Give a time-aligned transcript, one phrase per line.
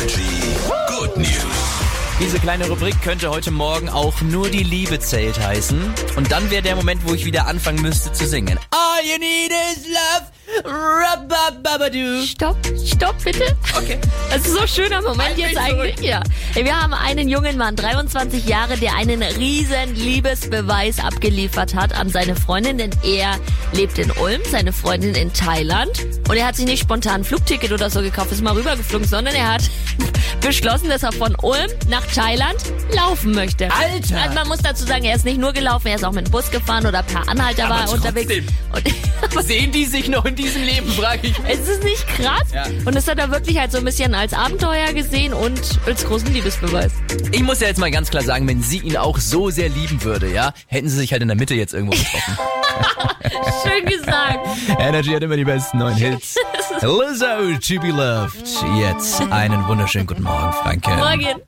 [0.00, 0.56] Energy
[0.88, 1.28] Good News.
[2.20, 5.92] Diese kleine Rubrik könnte heute Morgen auch nur die Liebe zählt heißen.
[6.16, 8.58] Und dann wäre der Moment, wo ich wieder anfangen müsste zu singen.
[8.70, 10.99] All you need is love.
[11.50, 12.24] Rabababadoo.
[12.24, 12.56] Stopp,
[12.86, 13.56] stopp bitte.
[13.76, 13.98] Okay.
[14.30, 15.96] Das ist so ein schöner Moment jetzt eigentlich.
[15.96, 16.06] zurück.
[16.08, 16.22] Ja.
[16.54, 22.36] Wir haben einen jungen Mann, 23 Jahre, der einen riesen Liebesbeweis abgeliefert hat an seine
[22.36, 23.32] Freundin, denn er
[23.72, 25.90] lebt in Ulm, seine Freundin in Thailand.
[26.28, 29.34] Und er hat sich nicht spontan ein Flugticket oder so gekauft, ist mal rübergeflogen, sondern
[29.34, 29.62] er hat
[30.40, 32.56] beschlossen, dass er von Ulm nach Thailand
[32.94, 33.64] laufen möchte.
[33.72, 34.20] Alter!
[34.22, 36.30] Also man muss dazu sagen, er ist nicht nur gelaufen, er ist auch mit dem
[36.30, 38.10] Bus gefahren oder per Anhalter Aber war trotzdem.
[38.16, 38.52] unterwegs.
[38.72, 38.84] Und
[39.42, 41.52] Sehen die sich noch in diesem Leben, frage ich mich.
[41.52, 42.52] es ist nicht krass.
[42.52, 42.64] Ja.
[42.84, 46.32] Und das hat er wirklich halt so ein bisschen als Abenteuer gesehen und als großen
[46.32, 46.92] Liebesbeweis.
[47.32, 50.02] Ich muss ja jetzt mal ganz klar sagen, wenn sie ihn auch so sehr lieben
[50.02, 52.38] würde, ja, hätten sie sich halt in der Mitte jetzt irgendwo getroffen.
[53.62, 54.46] Schön gesagt.
[54.78, 56.36] Energy hat immer die besten neuen Hits.
[56.80, 58.46] Lizzo, to be loved.
[58.78, 60.90] Jetzt einen wunderschönen guten Morgen, Franke.
[60.90, 61.42] Morgen.